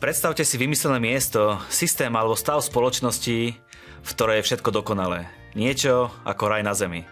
[0.00, 3.38] Predstavte si vymyslené miesto, systém alebo stav spoločnosti,
[4.00, 5.28] v ktorej je všetko dokonalé.
[5.52, 7.04] Niečo ako raj na zemi.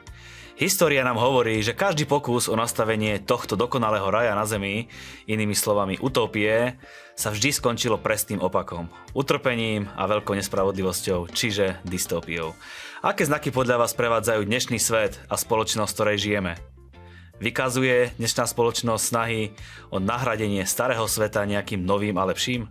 [0.59, 4.91] História nám hovorí, že každý pokus o nastavenie tohto dokonalého raja na zemi,
[5.31, 6.75] inými slovami utopie,
[7.15, 8.91] sa vždy skončilo presným opakom.
[9.15, 12.59] Utrpením a veľkou nespravodlivosťou, čiže dystópiou.
[13.07, 16.78] Aké znaky podľa vás prevádzajú dnešný svet a spoločnosť, v ktorej žijeme?
[17.39, 19.55] Vykazuje dnešná spoločnosť snahy
[19.95, 22.67] o nahradenie starého sveta nejakým novým a lepším?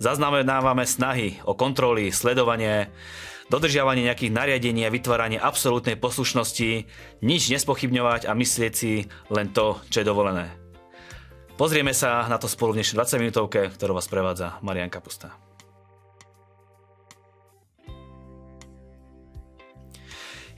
[0.00, 2.88] Zaznamenávame snahy o kontroly, sledovanie,
[3.52, 6.88] dodržiavanie nejakých nariadení a vytváranie absolútnej poslušnosti,
[7.20, 10.48] nič nespochybňovať a myslieť si len to, čo je dovolené.
[11.60, 15.51] Pozrieme sa na to spolu v dnešnej 20 minútovke, ktorú vás prevádza Marian Kapusta.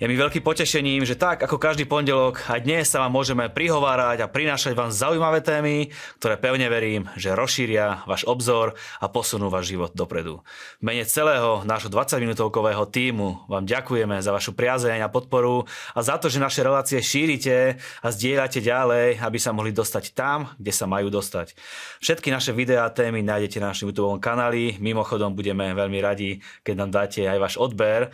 [0.04, 4.20] Je mi veľkým potešením, že tak ako každý pondelok aj dnes sa vám môžeme prihovárať
[4.20, 5.88] a prinášať vám zaujímavé témy,
[6.20, 10.44] ktoré pevne verím, že rozšíria váš obzor a posunú váš život dopredu.
[10.76, 15.64] V mene celého nášho 20-minútovkového týmu vám ďakujeme za vašu priazeň a podporu
[15.96, 20.52] a za to, že naše relácie šírite a zdieľate ďalej, aby sa mohli dostať tam,
[20.60, 21.56] kde sa majú dostať.
[22.04, 24.76] Všetky naše videá a témy nájdete na našom YouTube kanáli.
[24.84, 28.12] Mimochodom budeme veľmi radi, keď nám dáte aj váš odber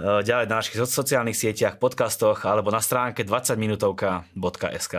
[0.00, 4.94] ďalej na našich sociálnych sieťach, podcastoch alebo na stránke 20minutovka.sk.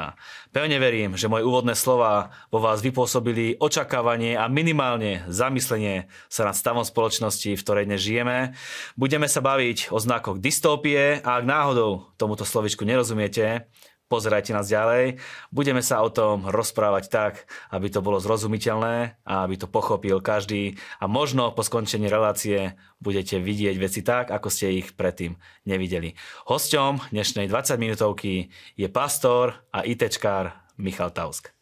[0.53, 6.53] Pevne verím, že moje úvodné slova vo vás vypôsobili očakávanie a minimálne zamyslenie sa nad
[6.53, 8.53] stavom spoločnosti, v ktorej dnes žijeme.
[8.93, 13.65] Budeme sa baviť o znakoch dystópie a ak náhodou tomuto slovičku nerozumiete,
[14.11, 15.23] pozerajte nás ďalej.
[15.55, 17.33] Budeme sa o tom rozprávať tak,
[17.71, 23.39] aby to bolo zrozumiteľné a aby to pochopil každý a možno po skončení relácie budete
[23.39, 26.19] vidieť veci tak, ako ste ich predtým nevideli.
[26.51, 31.55] Hosťom dnešnej 20 minútovky je pastor a ITčkár Michal Tausk.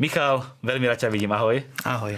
[0.00, 1.60] Michal, veľmi rád ťa vidím, ahoj.
[1.84, 2.16] Ahoj.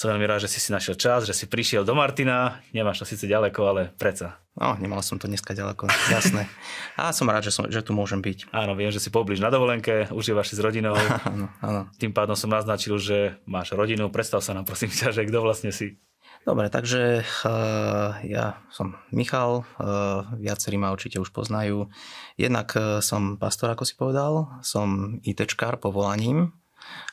[0.00, 2.64] Som veľmi rád, že si si našiel čas, že si prišiel do Martina.
[2.72, 4.40] Nemáš to síce ďaleko, ale predsa.
[4.56, 6.48] No, nemal som to dneska ďaleko, jasné.
[6.96, 8.48] A som rád, že, som, že tu môžem byť.
[8.48, 10.96] Áno, viem, že si poblíž na dovolenke, užívaš si s rodinou.
[11.28, 11.92] áno, áno.
[12.00, 14.08] Tým pádom som naznačil, že máš rodinu.
[14.08, 16.00] Predstav sa nám prosím ťa, že kto vlastne si.
[16.48, 21.92] Dobre, takže uh, ja som Michal, uh, viacerí ma určite už poznajú.
[22.40, 26.56] Jednak uh, som pastor, ako si povedal, som ITčkár povolaním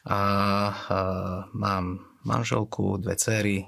[0.07, 0.19] a
[0.72, 3.63] uh, mám manželku, dve cery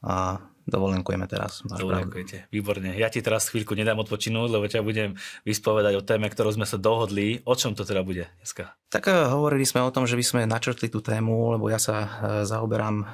[0.00, 1.60] a dovolenkujeme teraz.
[1.66, 2.94] Dovolenkujete, výborne.
[2.96, 6.78] Ja ti teraz chvíľku nedám odpočinúť, lebo ťa budem vyspovedať o téme, ktorú sme sa
[6.78, 7.42] dohodli.
[7.44, 8.72] O čom to teda bude dneska?
[8.88, 11.96] Tak eh, hovorili sme o tom, že by sme načrtli tú tému, lebo ja sa
[12.00, 12.08] eh,
[12.46, 13.08] zaoberám eh,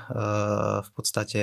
[0.84, 1.42] v podstate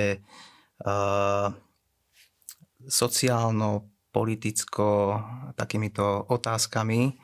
[2.84, 5.18] sociálno politicko
[5.58, 7.18] takýmito otázkami.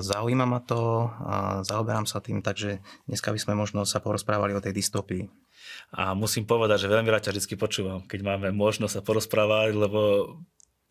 [0.00, 1.12] Zaujíma ma to,
[1.60, 5.28] zaoberám sa tým, takže dneska by sme možno sa porozprávali o tej dystopii.
[5.92, 10.00] A musím povedať, že veľmi rád ťa vždy počúvam, keď máme možnosť sa porozprávať, lebo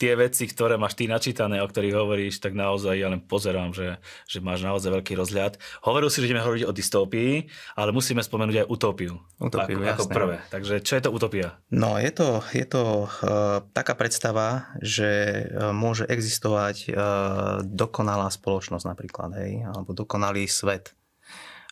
[0.03, 4.03] tie veci, ktoré máš ty načítané, o ktorých hovoríš, tak naozaj ja len pozerám, že,
[4.27, 5.55] že máš naozaj veľký rozhľad.
[5.87, 7.47] Hovoril si, že ideme hovoriť o dystópii,
[7.79, 9.15] ale musíme spomenúť aj utópiu.
[9.39, 10.35] Utópiu, ako, ako prvé.
[10.51, 11.55] Takže čo je to utopia?
[11.71, 18.83] No, je to, je to uh, taká predstava, že uh, môže existovať uh, dokonalá spoločnosť
[18.83, 20.91] napríklad, hej, alebo dokonalý svet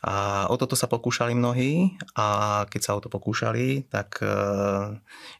[0.01, 4.34] a o toto sa pokúšali mnohí a keď sa o to pokúšali, tak e,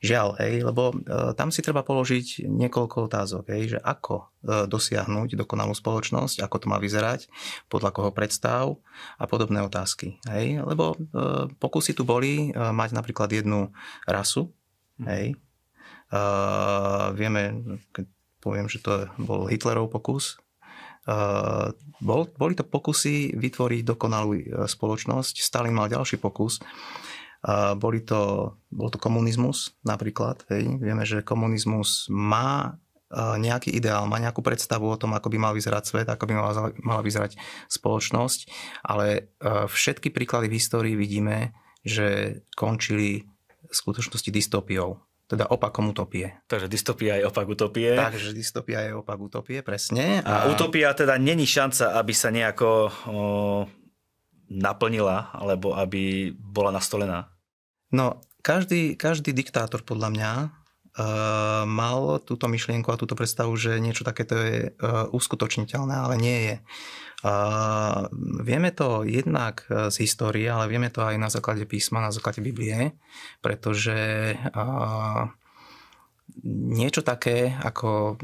[0.05, 4.25] žiaľ, hej, lebo e, tam si treba položiť niekoľko otázok, hej, že ako e,
[4.69, 7.25] dosiahnuť dokonalú spoločnosť, ako to má vyzerať,
[7.73, 8.77] podľa koho predstav
[9.17, 10.22] a podobné otázky.
[10.29, 10.93] Hej, lebo
[11.57, 13.73] pokusy tu boli mať napríklad jednu
[14.05, 14.53] rasu,
[15.01, 15.05] mhm.
[15.09, 15.25] hej,
[17.17, 17.41] vieme,
[17.97, 18.05] keď
[18.43, 20.38] poviem, že to bol Hitlerov pokus,
[22.01, 25.41] bol, boli to pokusy vytvoriť dokonalú e, spoločnosť.
[25.41, 26.62] Stalin mal ďalší pokus.
[27.41, 30.45] Uh, boli to, bol to komunizmus napríklad.
[30.53, 30.78] Hej.
[30.78, 32.78] Vieme, že komunizmus má
[33.19, 36.72] nejaký ideál, má nejakú predstavu o tom, ako by mal vyzerať svet, ako by mala,
[36.79, 37.35] mala vyzerať
[37.67, 38.47] spoločnosť,
[38.87, 39.35] ale
[39.67, 41.52] všetky príklady v histórii vidíme,
[41.84, 43.28] že končili
[43.67, 44.96] v skutočnosti dystopiou
[45.31, 46.43] teda opakom utopie.
[46.51, 47.95] Takže dystopia je opak utopie.
[47.95, 50.19] Takže dystopia je opak utopie, presne.
[50.28, 52.91] A, a utopia teda není šanca, aby sa nejako o,
[54.51, 57.31] naplnila, alebo aby bola nastolená?
[57.95, 60.31] No, každý, každý diktátor podľa mňa
[60.97, 61.03] e,
[61.67, 64.70] mal túto myšlienku a túto predstavu, že niečo takéto je e,
[65.11, 66.55] uskutočniteľné, ale nie je.
[67.22, 68.09] Uh,
[68.41, 72.97] vieme to jednak z histórie, ale vieme to aj na základe písma, na základe Biblie,
[73.46, 75.29] pretože uh,
[76.49, 78.17] niečo také ako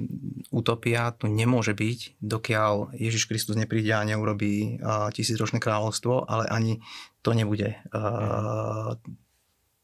[0.50, 6.80] utopia tu nemôže byť, dokiaľ Ježiš Kristus nepríde a neurobí uh, tisícročné kráľovstvo, ale ani
[7.22, 8.96] to nebude uh,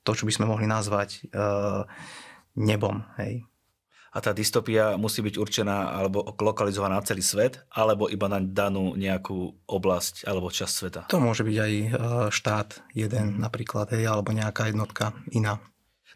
[0.03, 1.85] to, čo by sme mohli nazvať uh,
[2.55, 3.05] nebom.
[3.17, 3.45] Hej.
[4.13, 8.93] A tá dystopia musí byť určená alebo lokalizovaná na celý svet, alebo iba na danú
[8.93, 11.01] nejakú oblasť alebo časť sveta?
[11.09, 11.73] To môže byť aj
[12.29, 15.57] štát jeden napríklad, hej, alebo nejaká jednotka iná.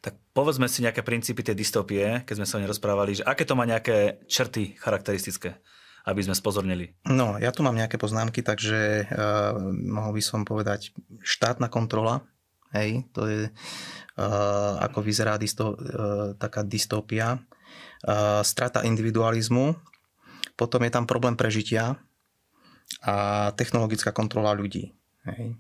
[0.06, 3.50] Tak povedzme si nejaké princípy tej dystopie, keď sme sa o nej rozprávali, že aké
[3.50, 5.58] to má nejaké črty charakteristické,
[6.06, 6.94] aby sme spozornili.
[7.10, 10.94] No, ja tu mám nejaké poznámky, takže uh, mohol by som povedať
[11.26, 12.22] štátna kontrola,
[12.74, 19.76] hej, to je uh, ako vyzerá dysto, uh, taká dystopia, uh, strata individualizmu,
[20.58, 22.00] potom je tam problém prežitia
[23.04, 24.96] a technologická kontrola ľudí.
[25.28, 25.60] Hej.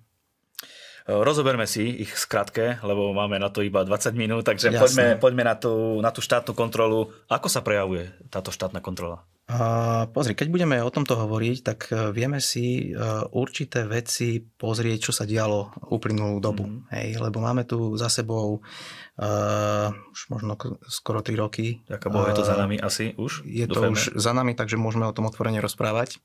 [1.07, 5.55] Rozoberme si ich skratke, lebo máme na to iba 20 minút, takže poďme, poďme na,
[5.55, 7.15] tú, na tú štátnu kontrolu.
[7.31, 9.23] Ako sa prejavuje táto štátna kontrola?
[9.47, 15.07] Uh, pozri, keď budeme o tomto hovoriť, tak e, vieme si uh, určité veci pozrieť,
[15.07, 16.67] čo sa dialo uplynulú dobu.
[16.67, 16.91] Mm.
[16.91, 20.59] Hej, lebo máme tu za sebou uh, už možno
[20.91, 21.79] skoro 3 roky.
[21.87, 23.47] Ďaká Bohu, je to za nami asi už?
[23.47, 23.95] Je Dúfajme.
[23.95, 26.19] to už za nami, takže môžeme o tom otvorene rozprávať.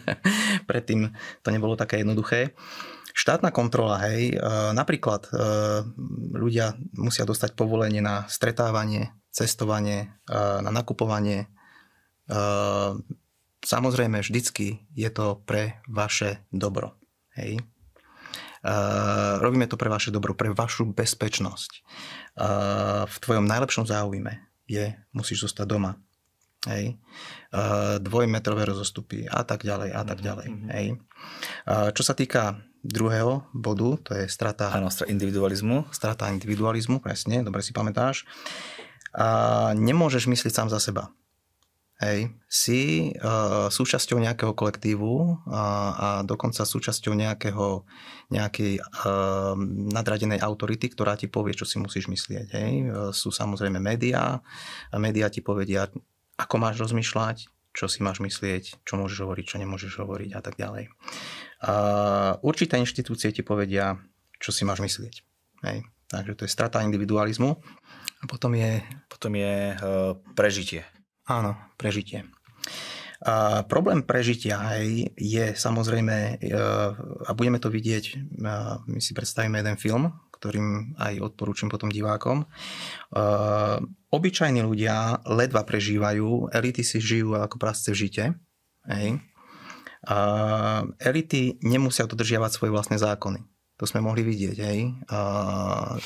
[0.72, 1.12] Predtým
[1.44, 2.56] to nebolo také jednoduché.
[3.12, 4.36] Štátna kontrola, hej, e,
[4.72, 5.30] napríklad e,
[6.32, 11.48] ľudia musia dostať povolenie na stretávanie, cestovanie, e, na nakupovanie.
[13.60, 16.96] Samozrejme, vždycky je to pre vaše dobro.
[17.36, 17.60] Hej.
[19.42, 21.70] Robíme to pre vaše dobro, pre vašu bezpečnosť.
[23.04, 25.98] V tvojom najlepšom záujme je, musíš zostať doma.
[26.70, 26.96] Hej.
[28.00, 30.46] Dvojmetrové rozostupy a tak ďalej a tak mhm, ďalej.
[30.48, 30.70] Mm-hmm.
[30.72, 30.86] Hej.
[31.92, 34.74] Čo sa týka druhého bodu, to je strata...
[34.74, 35.88] Áno, individualizmu.
[35.94, 38.26] Strata individualizmu, presne, dobre si pamätáš.
[39.14, 41.14] A nemôžeš myslieť sám za seba.
[42.02, 45.62] Hej, si uh, súčasťou nejakého kolektívu a,
[45.94, 47.86] a dokonca súčasťou nejakého,
[48.34, 49.54] nejakej uh,
[49.94, 52.46] nadradenej autority, ktorá ti povie, čo si musíš myslieť.
[52.58, 52.72] Hej.
[53.14, 54.42] Sú samozrejme médiá
[54.90, 55.86] a médiá ti povedia,
[56.34, 60.58] ako máš rozmýšľať, čo si máš myslieť, čo môžeš hovoriť, čo nemôžeš hovoriť a tak
[60.58, 60.90] ďalej.
[62.42, 63.98] Určité inštitúcie ti povedia,
[64.42, 65.14] čo si máš myslieť.
[65.62, 65.86] Hej.
[66.10, 67.56] Takže to je strata individualizmu.
[68.22, 68.82] A potom je...
[69.08, 70.82] Potom je uh, prežitie.
[71.30, 72.26] Áno, prežitie.
[73.22, 76.90] A problém prežitia hej, je samozrejme, uh,
[77.22, 78.04] a budeme to vidieť,
[78.42, 80.10] uh, my si predstavíme jeden film,
[80.42, 82.42] ktorým aj odporúčam potom divákom.
[84.10, 88.24] Obyčajní ľudia ledva prežívajú, elity si žijú ako prasce v žite.
[88.90, 89.22] Hej.
[90.02, 90.18] A
[90.98, 93.42] elity nemusia dodržiavať svoje vlastné zákony.
[93.78, 94.56] To sme mohli vidieť.
[94.58, 94.78] Hej.
[95.10, 95.18] A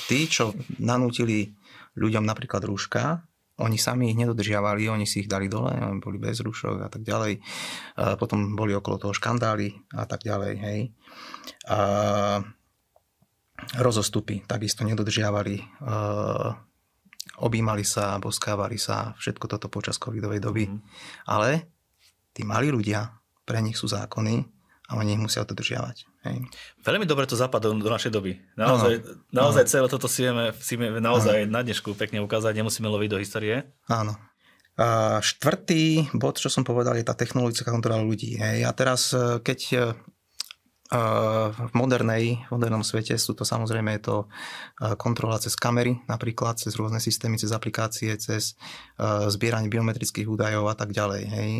[0.08, 1.56] tí, čo nanútili
[1.96, 3.24] ľuďom napríklad rúška,
[3.56, 7.00] oni sami ich nedodržiavali, oni si ich dali dole, oni boli bez rúšok a tak
[7.00, 7.40] ďalej.
[7.96, 10.52] A potom boli okolo toho škandály a tak ďalej.
[10.60, 10.80] Hej.
[11.72, 11.78] A
[13.80, 15.56] rozostupy takisto nedodržiavali.
[17.40, 20.68] Obímali sa, boskávali sa, všetko toto počas covidovej doby.
[20.68, 20.80] Mm.
[21.28, 21.68] Ale
[22.32, 23.12] tí malí ľudia,
[23.46, 24.44] pre nich sú zákony
[24.86, 25.96] a oni ich musia dodržiavať.
[26.26, 26.36] Hej.
[26.86, 28.38] Veľmi dobre to zapadlo do našej doby.
[28.54, 29.10] Naozaj, ano.
[29.34, 29.70] naozaj ano.
[29.70, 31.50] celé toto si vieme, si vieme naozaj ano.
[31.50, 33.66] na dnešku pekne ukázať, nemusíme loviť do histórie.
[33.90, 34.14] Áno.
[34.76, 38.36] A štvrtý bod, čo som povedal, je tá technologická kontrola ľudí.
[38.36, 38.68] Hej.
[38.68, 39.76] A teraz, e, keď e,
[41.50, 44.26] v modernej, v modernom svete sú to samozrejme je to e,
[45.00, 48.54] kontrola cez kamery, napríklad cez rôzne systémy, cez aplikácie, cez
[49.32, 51.22] zbieranie biometrických údajov a tak ďalej.
[51.24, 51.50] Hej.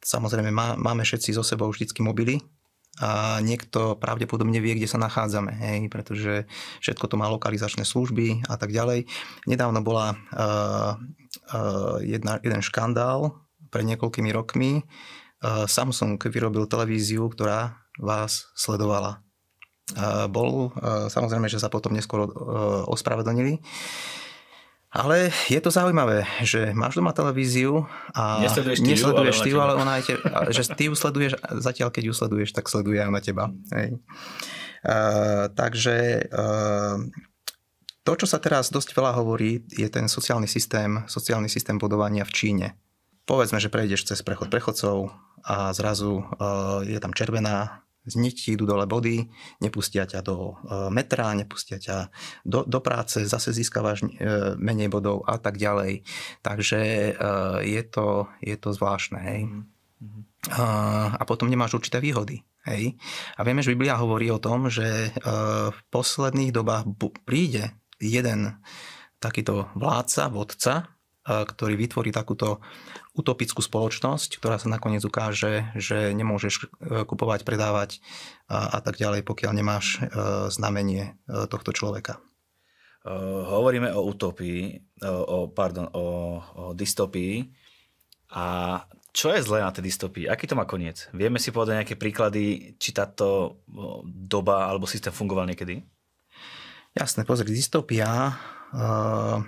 [0.00, 2.40] Samozrejme, má, máme všetci so sebou vždycky mobily,
[3.00, 6.44] a niekto pravdepodobne vie, kde sa nachádzame, hej, pretože
[6.84, 9.08] všetko to má lokalizačné služby a tak ďalej.
[9.48, 11.00] Nedávno bola uh,
[11.54, 13.40] uh, jedna, jeden škandál
[13.72, 14.84] pred niekoľkými rokmi.
[15.40, 19.24] Uh, Samsung vyrobil televíziu, ktorá vás sledovala.
[19.96, 22.30] Uh, bol, uh, samozrejme, že sa potom neskôr uh,
[22.84, 23.64] ospravedlnili.
[24.90, 30.02] Ale je to zaujímavé, že máš doma televíziu a nesleduješ, nesleduješ ty, ale ona aj
[30.02, 30.14] te,
[30.50, 33.54] že ju sleduješ, zatiaľ keď ju sleduješ, tak sleduje aj na teba.
[33.70, 34.02] Hej.
[34.82, 37.06] Uh, takže uh,
[38.02, 42.34] to, čo sa teraz dosť veľa hovorí, je ten sociálny systém, sociálny systém budovania v
[42.34, 42.66] Číne.
[43.30, 45.14] Povedzme, že prejdeš cez prechod prechodcov
[45.46, 49.28] a zrazu uh, je tam červená hneď ti idú dole body,
[49.60, 52.08] nepustia ťa do e, metra, nepustia ťa
[52.44, 54.08] do, do práce, zase získavaš e,
[54.56, 56.04] menej bodov a tak ďalej.
[56.40, 57.12] Takže e,
[57.64, 59.18] je to, je to zvláštne.
[59.20, 59.40] Hej.
[60.00, 60.22] Mm-hmm.
[61.20, 62.40] A potom nemáš určité výhody.
[62.64, 62.96] Hej.
[63.36, 65.12] A vieme, že Biblia hovorí o tom, že
[65.68, 66.88] v posledných dobách
[67.28, 68.56] príde jeden
[69.20, 70.74] takýto vládca, vodca,
[71.24, 72.64] ktorý vytvorí takúto
[73.12, 76.72] utopickú spoločnosť, ktorá sa nakoniec ukáže, že nemôžeš
[77.04, 78.00] kupovať, predávať
[78.48, 80.00] a, a tak ďalej, pokiaľ nemáš
[80.48, 82.18] znamenie tohto človeka.
[83.04, 86.06] Hovoríme o utopii, o, pardon, o,
[86.40, 87.48] o dystopii
[88.36, 88.44] a
[89.10, 90.30] čo je zlé na tej dystopii?
[90.30, 91.10] Aký to má koniec?
[91.10, 93.58] Vieme si povedať nejaké príklady, či táto
[94.04, 95.82] doba alebo systém fungoval niekedy?
[96.94, 98.36] Jasné, pozri, dystopia,
[98.70, 99.42] uh,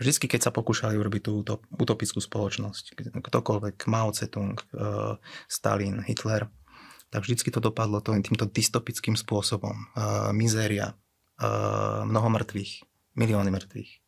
[0.00, 1.44] vždycky keď sa pokúšali urobiť tú
[1.76, 6.48] utopickú spoločnosť, ktokoľvek, Mao Tse-tung, uh, Stalin, Hitler,
[7.12, 9.76] tak vždycky to dopadlo týmto dystopickým spôsobom.
[9.92, 10.96] Uh, mizéria,
[11.38, 14.00] uh, mnoho mŕtvych, milióny mŕtvych.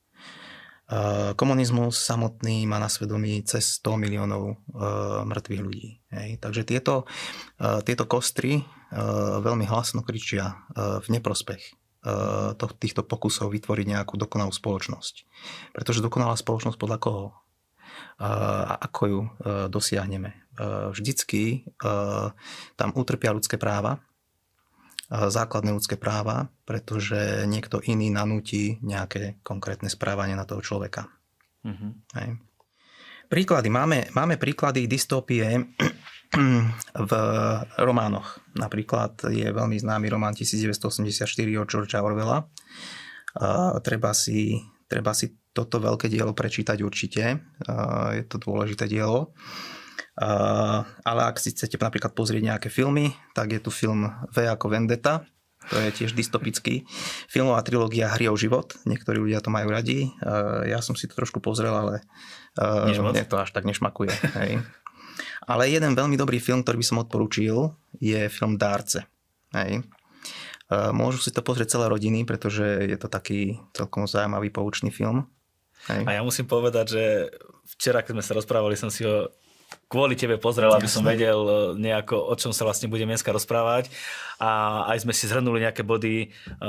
[0.92, 4.56] Eh, komunizmus samotný má na svedomí cez 100 miliónov eh,
[5.25, 6.04] mŕtvych ľudí.
[6.37, 7.08] Takže tieto,
[7.56, 8.61] eh, tieto kostry
[8.92, 11.80] veľmi hlasno kričia v neprospech
[12.82, 15.14] týchto pokusov vytvoriť nejakú dokonalú spoločnosť.
[15.71, 17.26] Pretože dokonalá spoločnosť podľa koho?
[18.18, 19.21] A ako ju
[19.71, 20.35] dosiahneme?
[20.92, 21.66] Vždycky
[22.76, 24.02] tam utrpia ľudské práva,
[25.12, 31.12] základné ľudské práva, pretože niekto iný nanúti nejaké konkrétne správanie na toho človeka.
[31.68, 31.90] Mm-hmm.
[32.16, 32.28] Hej.
[33.28, 33.68] Príklady.
[33.68, 35.44] Máme, máme príklady dystopie
[37.11, 37.12] v
[37.77, 38.41] románoch.
[38.57, 41.29] Napríklad je veľmi známy román 1984
[41.61, 42.49] od Georgea Orwella.
[43.33, 47.41] Uh, treba, si, treba si toto veľké dielo prečítať určite.
[47.65, 49.33] Uh, je to dôležité dielo.
[50.12, 54.69] Uh, ale ak si chcete napríklad pozrieť nejaké filmy, tak je tu film V ako
[54.69, 55.25] Vendetta,
[55.71, 56.83] to je tiež dystopický
[57.31, 58.75] filmová trilógia Hry o život.
[58.83, 60.11] Niektorí ľudia to majú radi.
[60.67, 62.03] Ja som si to trošku pozrel, ale
[62.59, 64.11] mne to až tak nešmakuje.
[64.43, 64.59] Hej.
[65.46, 69.06] Ale jeden veľmi dobrý film, ktorý by som odporúčil, je film Dárce.
[69.52, 69.82] Hej.
[70.72, 75.28] Uh, môžu si to pozrieť celé rodiny, pretože je to taký celkom zaujímavý, poučný film.
[75.90, 76.06] Hej.
[76.06, 77.04] A ja musím povedať, že
[77.76, 79.28] včera, keď sme sa rozprávali, som si ho
[79.88, 83.92] kvôli tebe pozrel, aby som vedel e, nejako, o čom sa vlastne budem dneska rozprávať.
[84.40, 86.68] A aj sme si zhrnuli nejaké body, e,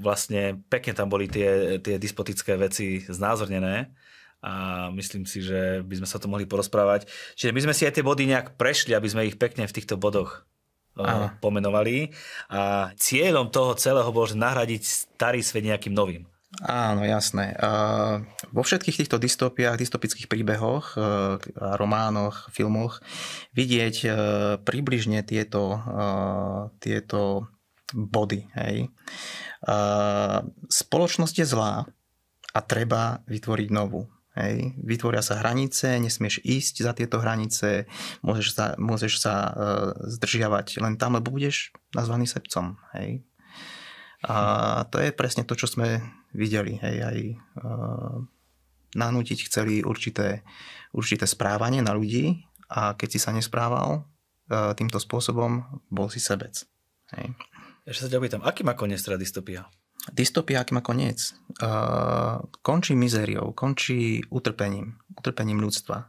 [0.00, 3.92] vlastne pekne tam boli tie, tie dispotické veci znázornené
[4.40, 7.08] a myslím si, že by sme sa to mohli porozprávať.
[7.36, 10.00] Čiže my sme si aj tie body nejak prešli, aby sme ich pekne v týchto
[10.00, 10.48] bodoch
[10.96, 11.36] e, Aha.
[11.44, 12.16] pomenovali.
[12.48, 16.24] A cieľom toho celého bolo, že nahradiť starý svet nejakým novým.
[16.58, 17.54] Áno, jasné.
[18.50, 21.00] Vo všetkých týchto dystopiách, dystopických príbehoch, e,
[21.54, 22.98] románoch, filmoch
[23.54, 24.08] vidieť e,
[24.58, 25.80] približne tieto, e,
[26.82, 27.46] tieto
[27.94, 28.50] body.
[28.58, 28.90] Hej.
[30.70, 31.86] Spoločnosť je zlá
[32.50, 34.10] a treba vytvoriť novú.
[34.38, 34.78] Hej.
[34.78, 37.90] Vytvoria sa hranice, nesmieš ísť za tieto hranice,
[38.22, 39.34] môžeš sa, môžeš sa
[40.06, 42.78] zdržiavať len tam, lebo budeš nazvaný sebcom.
[42.94, 43.26] Hej.
[44.22, 44.36] A
[44.92, 45.98] to je presne to, čo sme
[46.30, 46.78] videli.
[46.78, 47.18] Hej, aj
[47.64, 48.16] uh,
[48.94, 50.46] nanútiť chceli určité,
[50.92, 56.54] určité správanie na ľudí a keď si sa nesprával uh, týmto spôsobom, bol si sebec.
[57.16, 57.34] Hej.
[57.88, 59.66] Ešte sa ťa pýtam, aký má koniec teda dystopia?
[60.08, 61.36] Dystopia, aký má koniec?
[61.60, 66.08] Uh, končí mizériou, končí utrpením, utrpením ľudstva.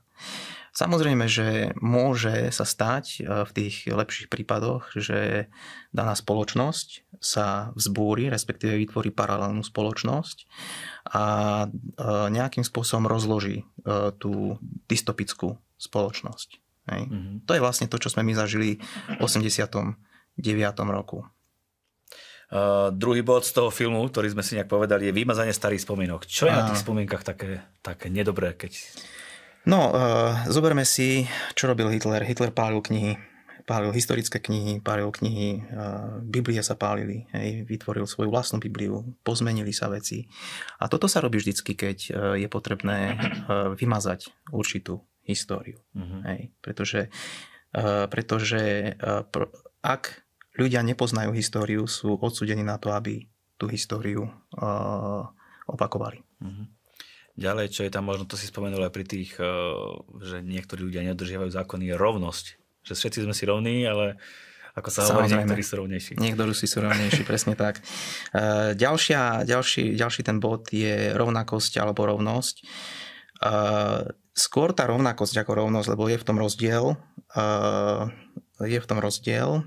[0.72, 5.52] Samozrejme, že môže sa stať e, v tých lepších prípadoch, že
[5.92, 10.48] daná spoločnosť sa vzbúri, respektíve vytvorí paralelnú spoločnosť
[11.12, 11.24] a
[11.64, 11.68] e,
[12.32, 16.50] nejakým spôsobom rozloží e, tú dystopickú spoločnosť.
[16.88, 17.04] Hej.
[17.04, 17.36] Mm-hmm.
[17.46, 18.80] To je vlastne to, čo sme my zažili
[19.20, 20.00] v 89.
[20.88, 21.28] roku.
[22.52, 26.28] Uh, druhý bod z toho filmu, ktorý sme si nejak povedali, je vymazanie starých spomienok.
[26.28, 28.76] Čo je na tých spomienkach také, také nedobré, keď
[29.62, 32.26] No, uh, zoberme si, čo robil Hitler.
[32.26, 33.14] Hitler pálil knihy,
[33.70, 39.70] pálil historické knihy, pálil knihy, uh, Biblie sa pálili, hej, vytvoril svoju vlastnú Bibliu, pozmenili
[39.70, 40.26] sa veci.
[40.82, 45.78] A toto sa robí vždycky, keď uh, je potrebné uh, vymazať určitú históriu.
[45.94, 46.26] Uh-huh.
[46.26, 47.14] Hej, pretože
[47.78, 49.54] uh, pretože uh, pr-
[49.86, 50.26] ak
[50.62, 53.26] ľudia nepoznajú históriu, sú odsudení na to, aby
[53.58, 55.26] tú históriu uh,
[55.70, 56.22] opakovali.
[56.42, 56.66] Uh-huh.
[57.40, 59.48] Ďalej, čo je tam možno, to si spomenul aj pri tých, eh,
[60.20, 62.46] že niektorí ľudia nedržiavajú zákony, je rovnosť.
[62.86, 64.20] Že všetci sme si rovní, ale
[64.76, 66.12] ako sa hovorí, niektorí sú rovnejší.
[66.20, 67.80] Niektorí sú rovnejší, presne tak.
[68.36, 72.56] Eh, ďalšia, ďalší, ďalší ten bod je rovnakosť alebo rovnosť.
[73.42, 74.02] Eh,
[74.36, 76.96] skôr tá rovnakosť ako rovnosť, lebo je v tom rozdiel.
[78.62, 79.64] Je v tom rozdiel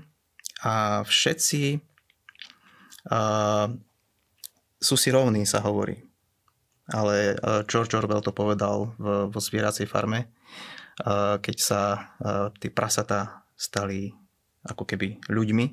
[0.63, 1.81] a všetci
[4.81, 6.05] sú si rovní, sa hovorí
[6.93, 10.27] ale e, George Orwell to povedal vo zvieracej farme, e,
[11.41, 11.99] keď sa e,
[12.61, 14.13] tí prasatá stali
[14.65, 15.65] ako keby ľuďmi,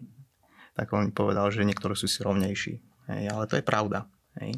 [0.73, 2.81] tak on povedal, že niektorí sú si rovnejší.
[3.12, 4.09] Hej, ale to je pravda.
[4.41, 4.57] Hej.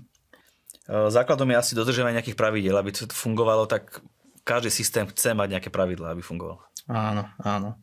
[0.86, 4.04] Základom je asi dodržiavanie nejakých pravidel, aby to fungovalo, tak
[4.44, 6.60] každý systém chce mať nejaké pravidlá, aby fungoval.
[6.86, 7.80] Áno, áno.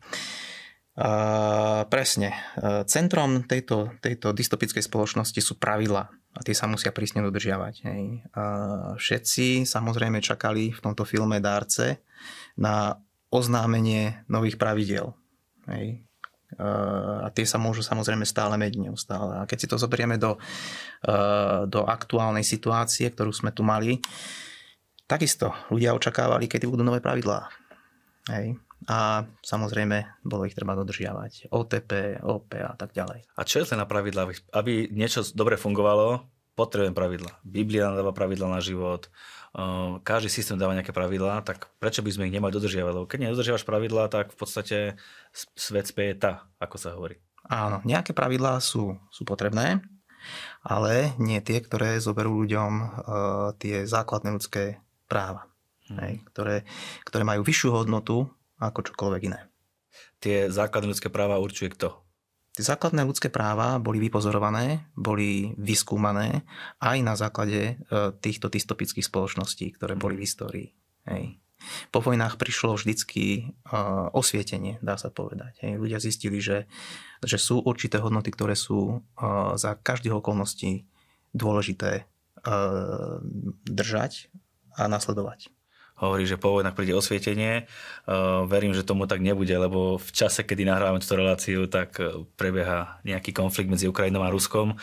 [0.96, 2.36] A, presne.
[2.84, 7.74] Centrom tejto, tejto dystopickej spoločnosti sú pravidlá a tie sa musia prísne dodržiavať.
[7.88, 8.02] Hej.
[8.36, 8.44] A
[8.96, 12.04] všetci samozrejme čakali v tomto filme Dárce
[12.56, 13.00] na
[13.32, 15.16] oznámenie nových pravidel.
[15.68, 16.04] Hej
[16.60, 19.40] a tie sa môžu samozrejme stále meniť neustále.
[19.40, 20.36] A keď si to zoberieme do,
[21.68, 24.04] do aktuálnej situácie, ktorú sme tu mali,
[25.08, 27.48] takisto ľudia očakávali, kedy budú nové pravidlá.
[28.28, 28.60] Hej.
[28.90, 31.52] A samozrejme, bolo ich treba dodržiavať.
[31.54, 33.28] OTP, OP a tak ďalej.
[33.38, 34.26] A čo je to na pravidlá?
[34.50, 36.26] Aby niečo dobre fungovalo,
[36.58, 37.38] potrebujem pravidla.
[37.46, 39.08] Biblia dáva pravidla na život,
[40.00, 42.92] každý systém dáva nejaké pravidlá, tak prečo by sme ich nemali dodržiavať?
[42.96, 44.76] Lebo keď nedodržiavaš pravidlá, tak v podstate
[45.32, 47.20] svet speje tá, ako sa hovorí.
[47.52, 49.84] Áno, nejaké pravidlá sú, sú potrebné,
[50.64, 52.88] ale nie tie, ktoré zoberú ľuďom uh,
[53.60, 55.50] tie základné ľudské práva,
[55.90, 55.98] hmm.
[56.00, 56.56] hej, ktoré,
[57.04, 58.30] ktoré majú vyššiu hodnotu
[58.62, 59.40] ako čokoľvek iné.
[60.22, 61.98] Tie základné ľudské práva určuje kto?
[62.52, 66.44] Tie základné ľudské práva boli vypozorované, boli vyskúmané
[66.84, 67.74] aj na základe e,
[68.20, 70.68] týchto dystopických spoločností, ktoré boli v histórii.
[71.08, 71.40] Hej.
[71.88, 73.42] Po vojnách prišlo vždycky e,
[74.12, 75.64] osvietenie, dá sa povedať.
[75.64, 75.80] Hej.
[75.80, 76.68] Ľudia zistili, že,
[77.24, 79.26] že sú určité hodnoty, ktoré sú e,
[79.56, 80.84] za každých okolností
[81.32, 82.08] dôležité
[83.70, 84.26] držať
[84.74, 85.46] a nasledovať
[86.02, 87.70] hovorí, že po vojnách príde osvietenie.
[88.02, 92.26] Uh, verím, že tomu tak nebude, lebo v čase, kedy nahrávame túto reláciu, tak uh,
[92.34, 94.74] prebieha nejaký konflikt medzi Ukrajinou a Ruskom,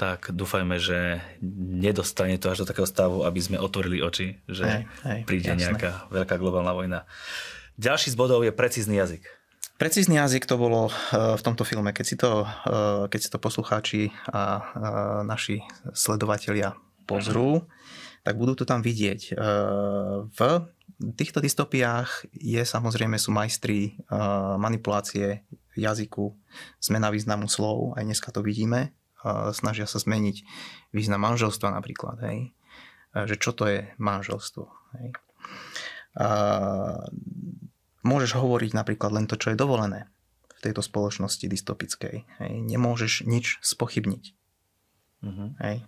[0.00, 4.82] tak dúfajme, že nedostane to až do takého stavu, aby sme otvorili oči, že hej,
[5.04, 5.76] hej, príde jasné.
[5.76, 7.00] nejaká veľká globálna vojna.
[7.76, 9.28] Ďalší z bodov je precízny jazyk.
[9.76, 12.48] Precízny jazyk to bolo uh, v tomto filme, keď si to,
[13.12, 14.64] keď si to poslucháči a
[15.26, 15.60] naši
[15.92, 16.72] sledovatelia
[17.12, 17.68] pozrú,
[18.22, 19.20] tak budú to tam vidieť.
[19.30, 19.42] E,
[20.30, 20.40] v
[21.18, 24.16] týchto dystopiách je samozrejme sú majstri e,
[24.56, 25.42] manipulácie
[25.74, 26.30] jazyku,
[26.78, 28.88] zmena významu slov, aj dneska to vidíme.
[28.88, 30.46] E, snažia sa zmeniť
[30.94, 32.22] význam manželstva napríklad.
[32.22, 32.54] Hej.
[33.12, 34.64] Že čo to je manželstvo.
[34.96, 35.12] Hej.
[38.00, 40.08] Môžeš hovoriť napríklad len to, čo je dovolené
[40.48, 42.24] v tejto spoločnosti dystopickej.
[42.40, 42.52] Hej.
[42.64, 44.24] Nemôžeš nič spochybniť.
[45.28, 45.52] Uh-huh.
[45.60, 45.84] Hej.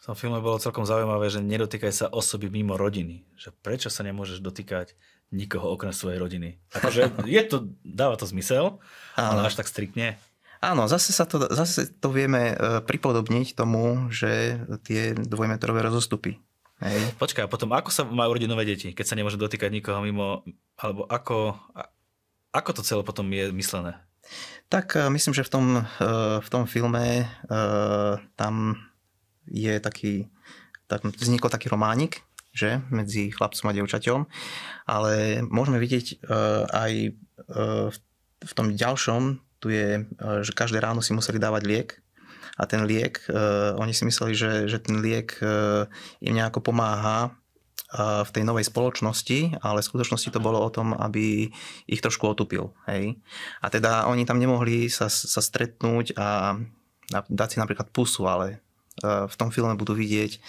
[0.00, 3.28] V tom filme bolo celkom zaujímavé, že nedotýkaj sa osoby mimo rodiny.
[3.36, 4.96] Že prečo sa nemôžeš dotýkať
[5.28, 6.56] nikoho okrem svojej rodiny.
[6.72, 8.80] Akože je to, dáva to zmysel,
[9.12, 10.16] ale až tak striktne.
[10.60, 16.36] Áno, zase, sa to, zase to vieme e, pripodobniť tomu, že tie dvojmetrové rozostupy.
[16.84, 17.16] Hej.
[17.16, 20.44] Počkaj, a potom ako sa majú rodiť nové deti, keď sa nemôže dotýkať nikoho mimo,
[20.76, 21.56] alebo ako,
[22.52, 24.00] ako to celé potom je myslené?
[24.68, 25.84] Tak e, myslím, že v tom, e,
[26.40, 27.24] v tom filme
[28.36, 28.76] tam
[29.50, 30.30] je taký,
[30.86, 34.20] tak vznikol taký románik, že, medzi chlapcom a devčaťom,
[34.86, 36.92] ale môžeme vidieť uh, aj
[37.50, 37.88] uh,
[38.40, 41.88] v tom ďalšom, tu je, uh, že každé ráno si museli dávať liek
[42.58, 45.86] a ten liek, uh, oni si mysleli, že, že ten liek uh,
[46.18, 47.34] im nejako pomáha
[47.98, 51.50] v tej novej spoločnosti, ale v skutočnosti to bolo o tom, aby
[51.90, 52.70] ich trošku otupil.
[52.86, 53.18] Hej?
[53.58, 56.54] A teda oni tam nemohli sa, sa stretnúť a
[57.10, 58.62] dať si napríklad pusu, ale
[59.04, 60.40] v tom filme budú vidieť.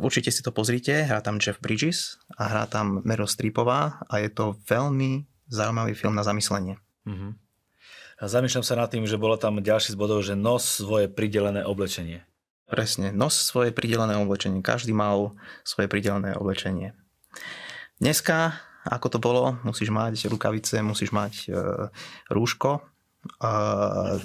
[0.00, 4.32] Určite si to pozrite, hrá tam Jeff Bridges a hrá tam Meryl Streepová a je
[4.32, 6.80] to veľmi zaujímavý film na zamyslenie.
[8.22, 11.66] A zamýšľam sa nad tým, že bolo tam ďalší z bodov, že nos svoje pridelené
[11.66, 12.22] oblečenie.
[12.70, 14.64] Presne, nos svoje pridelené oblečenie.
[14.64, 16.96] Každý mal svoje pridelené oblečenie.
[18.00, 18.56] Dneska,
[18.88, 21.90] ako to bolo, musíš mať rukavice, musíš mať e,
[22.32, 22.91] rúško,
[23.38, 23.50] a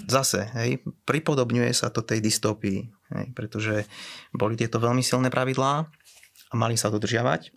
[0.09, 3.85] zase, hej, pripodobňuje sa to tej dystopii, hej, pretože
[4.33, 5.85] boli tieto veľmi silné pravidlá
[6.49, 7.53] a mali sa dodržiavať,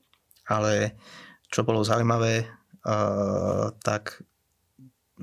[0.53, 1.00] ale
[1.48, 4.20] čo bolo zaujímavé, uh, tak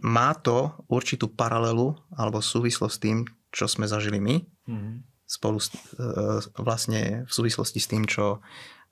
[0.02, 3.18] má to určitú paralelu alebo súvislosť s tým,
[3.54, 4.96] čo sme zažili my, mm-hmm.
[5.26, 8.42] spolu uh, vlastne v súvislosti s tým, čo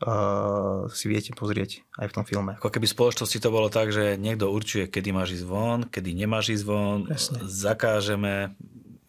[0.06, 2.54] uh, si viete pozrieť aj v tom filme.
[2.62, 6.14] Ako keby v spoločnosti to bolo tak, že niekto určuje, kedy máš ísť von, kedy
[6.14, 7.42] nemáš ísť von, Presne.
[7.50, 8.54] zakážeme.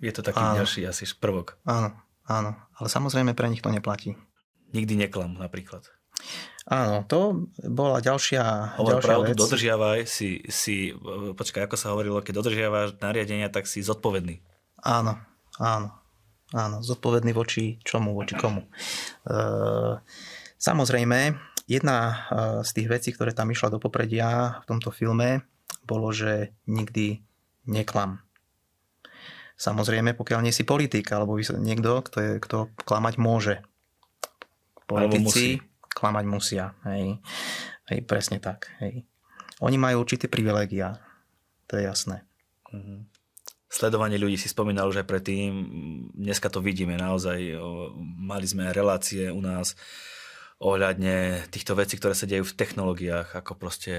[0.00, 0.64] Je to taký áno.
[0.64, 1.60] ďalší asi prvok.
[1.68, 1.92] Áno,
[2.24, 2.56] áno.
[2.76, 4.16] Ale samozrejme pre nich to neplatí.
[4.72, 5.88] Nikdy neklam napríklad.
[6.66, 9.38] Áno, to bola ďalšia, Hovor ďalšia pravdu, vec.
[9.38, 10.90] dodržiavaj si, si,
[11.38, 14.42] počkaj, ako sa hovorilo, keď dodržiavaš nariadenia, tak si zodpovedný.
[14.82, 15.14] Áno,
[15.62, 15.94] áno,
[16.50, 18.66] áno, zodpovedný voči čomu, voči komu.
[19.30, 20.02] Uh,
[20.56, 21.36] Samozrejme,
[21.68, 22.16] jedna eh,
[22.64, 25.44] z tých vecí, ktoré tam išla do popredia v tomto filme,
[25.86, 27.22] bolo, že nikdy
[27.66, 28.22] neklam.
[29.56, 33.54] Samozrejme, pokiaľ nie si politik alebo niekto, kto, je, kto klamať môže.
[34.84, 35.64] Politici
[35.96, 36.76] klamať musia.
[36.84, 37.24] Hej.
[37.88, 38.68] hej, presne tak.
[38.84, 39.08] Hej.
[39.64, 41.00] Oni majú určité privilegia.
[41.72, 42.28] To je jasné.
[42.68, 42.98] Mm-hmm.
[43.72, 45.50] Sledovanie ľudí si spomínal už aj predtým.
[46.12, 47.56] Dneska to vidíme naozaj.
[48.20, 49.72] Mali sme relácie u nás
[50.56, 53.92] ohľadne týchto vecí, ktoré sa dejú v technológiách, ako proste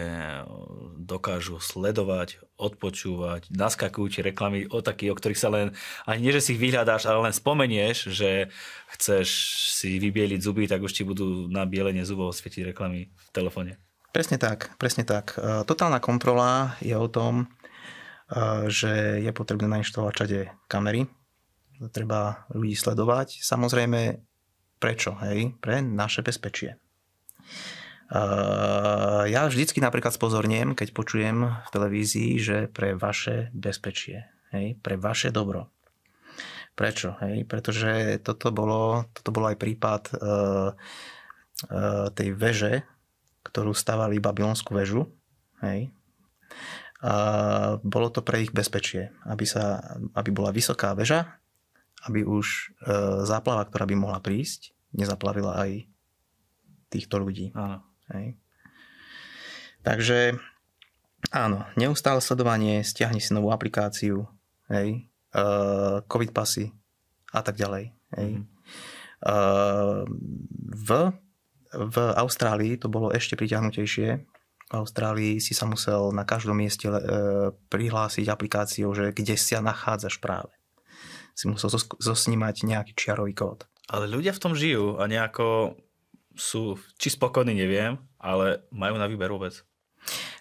[0.98, 5.78] dokážu sledovať, odpočúvať, naskakujú ti reklamy o takých, o ktorých sa len,
[6.10, 8.50] ani nie, že si ich vyhľadáš, ale len spomenieš, že
[8.98, 9.28] chceš
[9.78, 13.78] si vybieliť zuby, tak už ti budú na bielenie zubov svietiť reklamy v telefóne.
[14.10, 15.38] Presne tak, presne tak.
[15.38, 21.06] E, totálna kontrola je o tom, e, že je potrebné nainštalovať všade kamery,
[21.94, 23.46] treba ľudí sledovať.
[23.46, 24.26] Samozrejme,
[24.78, 25.18] Prečo?
[25.26, 25.58] Hej?
[25.58, 26.78] Pre naše bezpečie.
[28.08, 34.80] Uh, ja vždycky napríklad spozorniem, keď počujem v televízii, že pre vaše bezpečie, hej?
[34.80, 35.68] pre vaše dobro.
[36.78, 37.20] Prečo?
[37.20, 37.44] Hej?
[37.50, 42.74] Pretože toto bolo, toto bolo aj prípad uh, uh, tej veže,
[43.44, 45.10] ktorú stavali babylonskú väžu.
[45.60, 45.92] Hej?
[47.04, 47.14] A
[47.84, 49.84] bolo to pre ich bezpečie, aby, sa,
[50.18, 51.38] aby bola vysoká väža,
[52.08, 52.64] aby už e,
[53.28, 55.86] záplava, ktorá by mohla prísť, nezaplavila aj
[56.88, 57.52] týchto ľudí.
[57.54, 57.84] Áno.
[58.16, 58.40] Hej.
[59.84, 60.40] Takže
[61.32, 64.28] áno, neustále sledovanie, stiahni si novú aplikáciu,
[64.72, 65.40] hej, e,
[66.08, 66.72] covid pasy
[67.32, 67.92] a tak ďalej.
[68.16, 68.30] Hej.
[68.40, 68.46] Mm.
[69.24, 69.36] E,
[70.76, 70.90] v,
[71.72, 74.10] v Austrálii to bolo ešte priťahnutejšie.
[74.68, 77.00] V Austrálii si sa musel na každom mieste e,
[77.72, 80.57] prihlásiť aplikáciou, že kde sa nachádzaš práve
[81.38, 81.70] si musel
[82.02, 83.70] zosnímať nejaký čiarový kód.
[83.94, 85.78] Ale ľudia v tom žijú a nejako
[86.34, 89.62] sú, či spokojní, neviem, ale majú na výber vôbec.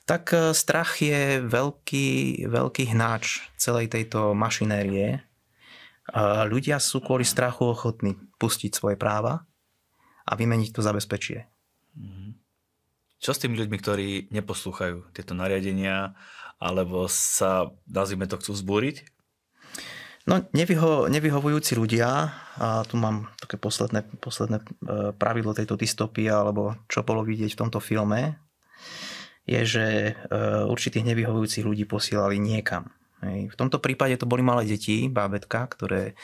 [0.08, 5.20] Tak e, strach je veľký, veľký hnáč celej tejto mašinérie.
[6.46, 9.42] Ľudia sú kvôli strachu ochotní pustiť svoje práva
[10.22, 11.50] a vymeniť to za bezpečie.
[11.98, 12.38] Mhm.
[13.18, 16.14] Čo s tými ľuďmi, ktorí neposlúchajú tieto nariadenia
[16.62, 19.15] alebo sa, nazvime to, chcú zbúriť?
[20.26, 24.64] No, nevyho, nevyhovujúci ľudia, a tu mám také posledné, posledné e,
[25.14, 28.34] pravidlo tejto dystopie, alebo čo bolo vidieť v tomto filme,
[29.46, 30.12] je, že e,
[30.66, 32.90] určitých nevyhovujúcich ľudí posielali niekam.
[33.22, 36.18] V tomto prípade to boli malé deti, bábetka, ktoré,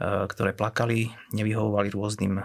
[0.00, 2.40] e, ktoré plakali, nevyhovovali rôznym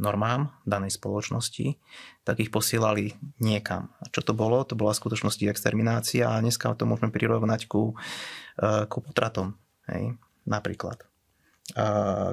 [0.00, 1.76] normám danej spoločnosti,
[2.24, 3.12] tak ich posielali
[3.44, 3.92] niekam.
[4.00, 4.64] A čo to bolo?
[4.64, 7.92] To bola v skutočnosti exterminácia a dneska to môžeme prirovnať ku,
[8.88, 10.16] ku potratom hej,
[10.46, 11.02] napríklad.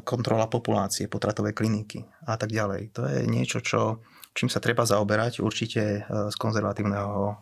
[0.03, 2.91] Kontrola populácie, potratové kliniky a tak ďalej.
[2.99, 4.03] To je niečo, čo,
[4.35, 7.35] čím sa treba zaoberať určite e, z konzervatívneho e,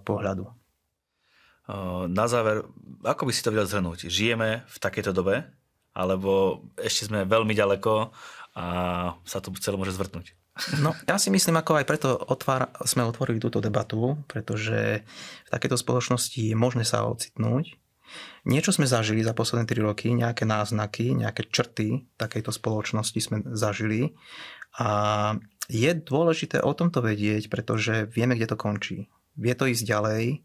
[0.00, 0.48] pohľadu.
[2.12, 2.60] Na záver,
[3.00, 4.12] ako by si to vedel zhrnúť?
[4.12, 5.48] Žijeme v takejto dobe?
[5.96, 8.12] Alebo ešte sme veľmi ďaleko
[8.52, 8.66] a
[9.24, 10.36] sa to celé môže zvrtnúť?
[10.84, 15.02] No, ja si myslím, ako aj preto otvár, sme otvorili túto debatu, pretože
[15.46, 17.80] v takejto spoločnosti je možné sa ocitnúť
[18.44, 24.12] Niečo sme zažili za posledné 3 roky, nejaké náznaky, nejaké črty takejto spoločnosti sme zažili
[24.76, 25.32] a
[25.72, 29.08] je dôležité o tomto vedieť, pretože vieme, kde to končí.
[29.32, 30.44] Vie to ísť ďalej.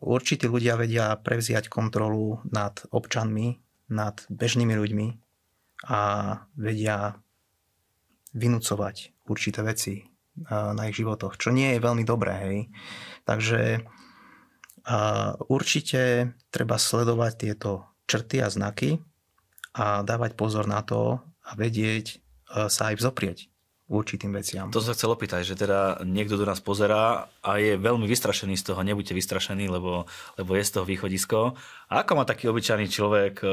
[0.00, 3.60] Určití ľudia vedia prevziať kontrolu nad občanmi,
[3.92, 5.06] nad bežnými ľuďmi
[5.90, 6.00] a
[6.56, 7.20] vedia
[8.32, 10.06] vynúcovať určité veci
[10.48, 12.32] na ich životoch, čo nie je veľmi dobré.
[12.40, 12.58] Hej.
[13.28, 13.84] Takže
[14.86, 14.98] a
[15.50, 19.02] určite treba sledovať tieto črty a znaky
[19.74, 22.16] a dávať pozor na to a vedieť e,
[22.70, 23.38] sa aj vzoprieť
[23.86, 24.70] určitým veciam.
[24.74, 28.74] To sa chcel opýtať, že teda niekto do nás pozerá a je veľmi vystrašený z
[28.74, 31.54] toho, nebuďte vystrašení, lebo, lebo je z toho východisko.
[31.90, 33.48] A ako má taký obyčajný človek e,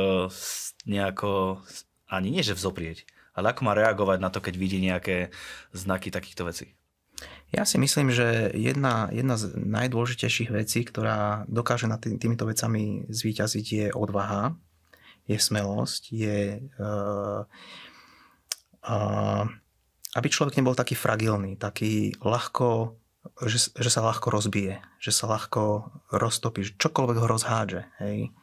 [0.89, 1.61] nejako,
[2.09, 5.33] ani nie že vzoprieť, ale ako má reagovať na to, keď vidí nejaké
[5.73, 6.77] znaky takýchto vecí?
[7.53, 13.05] Ja si myslím, že jedna, jedna z najdôležitejších vecí, ktorá dokáže nad tý, týmito vecami
[13.13, 14.57] zvíťaziť, je odvaha,
[15.29, 17.45] je smelosť, je uh,
[18.89, 19.43] uh,
[20.17, 22.97] aby človek nebol taký fragilný, taký ľahko,
[23.45, 27.81] že, že sa ľahko rozbije, že sa ľahko roztopí, že čokoľvek ho rozhádže.
[28.01, 28.33] Hej.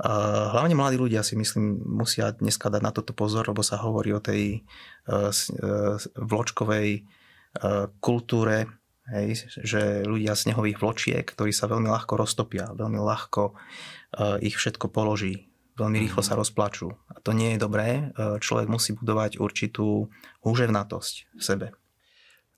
[0.00, 4.16] Uh, hlavne mladí ľudia si myslím musia dneska dať na toto pozor, lebo sa hovorí
[4.16, 4.64] o tej
[5.12, 6.00] uh, uh,
[7.98, 13.52] kultúre, hej, že ľudia snehových vločiek, ktorí sa veľmi ľahko roztopia, veľmi ľahko e,
[14.46, 16.40] ich všetko položí, veľmi rýchlo sa mhm.
[16.40, 16.88] rozplačú.
[17.10, 17.88] A to nie je dobré.
[18.14, 20.08] E, človek musí budovať určitú
[20.46, 21.66] húževnatosť v sebe.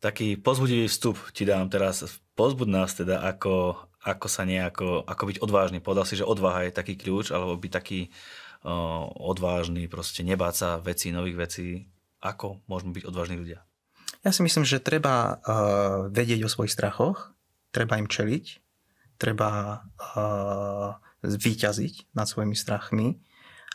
[0.03, 2.03] Taký pozbudivý vstup ti dám teraz.
[2.35, 5.79] Pozbud nás teda, ako, ako sa nejako, ako byť odvážny.
[5.79, 8.11] Povedal si, že odvaha je taký kľúč, alebo byť taký
[8.67, 11.67] uh, odvážny, proste nebáť sa vecí, nových vecí.
[12.19, 13.63] Ako môžeme byť odvážni ľudia?
[14.23, 17.35] Ja si myslím, že treba uh, vedieť o svojich strachoch,
[17.75, 18.45] treba im čeliť,
[19.19, 23.19] treba uh, zvíťaziť nad svojimi strachmi.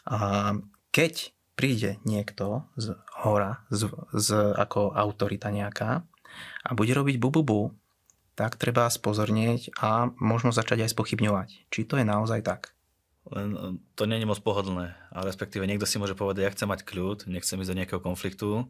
[0.07, 0.55] A
[0.95, 6.05] keď príde niekto z hora, z, z, ako autorita nejaká
[6.63, 7.62] a bude robiť bu, bu, bu
[8.38, 12.77] tak treba spozornieť a možno začať aj spochybňovať, či to je naozaj tak.
[13.33, 13.60] Len e,
[13.97, 14.93] to nie je moc pohodlné.
[15.10, 18.69] A respektíve niekto si môže povedať, ja chcem mať kľud, nechcem ísť do nejakého konfliktu,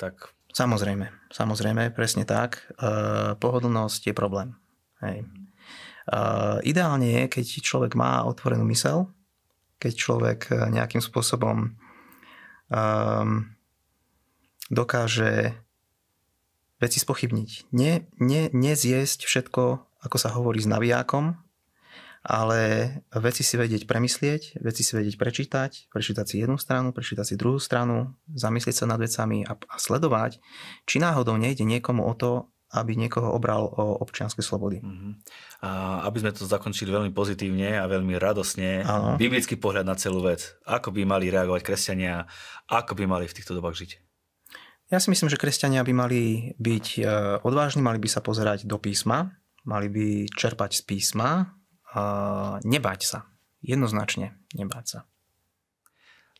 [0.00, 0.32] tak...
[0.52, 2.68] Samozrejme, samozrejme, presne tak.
[2.76, 2.84] E,
[3.40, 4.52] pohodlnosť je problém.
[5.00, 5.24] Hej.
[5.24, 6.16] E,
[6.68, 9.08] ideálne je, keď človek má otvorenú mysel,
[9.80, 11.70] keď človek e, nejakým spôsobom e,
[14.68, 15.56] dokáže
[16.78, 17.72] veci spochybniť.
[17.74, 19.62] Nie, nie, nezjesť všetko,
[20.02, 21.41] ako sa hovorí, s navijákom,
[22.22, 22.60] ale
[23.18, 27.58] veci si vedieť premyslieť, veci si vedieť prečítať, prečítať si jednu stranu, prečítať si druhú
[27.58, 30.38] stranu, zamyslieť sa nad vecami a, a sledovať,
[30.86, 34.80] či náhodou nejde niekomu o to, aby niekoho obral o občianske slobody.
[34.80, 35.12] Uh-huh.
[35.60, 39.20] A aby sme to zakončili veľmi pozitívne a veľmi radosne, ano.
[39.20, 40.56] biblický pohľad na celú vec.
[40.64, 42.24] Ako by mali reagovať kresťania,
[42.72, 43.90] ako by mali v týchto dobách žiť?
[44.88, 46.20] Ja si myslím, že kresťania by mali
[46.56, 47.00] byť e,
[47.44, 49.36] odvážni, mali by sa pozerať do písma,
[49.68, 51.60] mali by čerpať z písma,
[52.64, 53.18] nebať sa.
[53.62, 55.00] Jednoznačne nebať sa.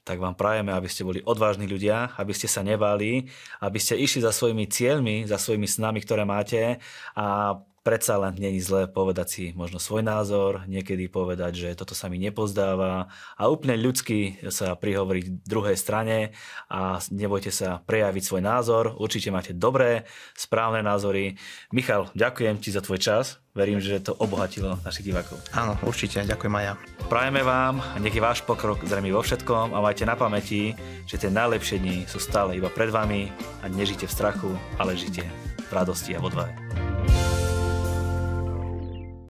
[0.02, 3.30] Tak vám prajeme, aby ste boli odvážni ľudia, aby ste sa nebali,
[3.62, 6.82] aby ste išli za svojimi cieľmi, za svojimi snami, ktoré máte
[7.14, 12.06] a predsa len není zlé povedať si možno svoj názor, niekedy povedať, že toto sa
[12.06, 16.32] mi nepozdáva a úplne ľudsky sa prihovoriť druhej strane
[16.70, 18.94] a nebojte sa prejaviť svoj názor.
[18.96, 20.06] Určite máte dobré,
[20.38, 21.34] správne názory.
[21.74, 23.42] Michal, ďakujem ti za tvoj čas.
[23.52, 25.36] Verím, že to obohatilo našich divákov.
[25.52, 26.24] Áno, určite.
[26.24, 26.74] Ďakujem aj ja.
[27.12, 30.72] Prajeme vám, nech je váš pokrok zrejmy vo všetkom a majte na pamäti,
[31.04, 33.28] že tie najlepšie dni sú stále iba pred vami
[33.60, 35.28] a nežite v strachu, ale žite
[35.68, 36.56] v radosti a odvahe.